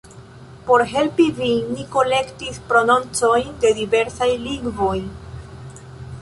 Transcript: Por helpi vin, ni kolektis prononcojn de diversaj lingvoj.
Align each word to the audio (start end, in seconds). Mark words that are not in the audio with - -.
Por 0.69 0.83
helpi 0.93 1.27
vin, 1.39 1.67
ni 1.73 1.85
kolektis 1.95 2.57
prononcojn 2.71 3.53
de 3.67 3.75
diversaj 3.81 4.31
lingvoj. 4.49 4.97